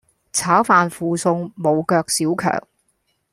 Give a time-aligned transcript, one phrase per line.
[0.33, 2.67] 炒飯附送無腳小强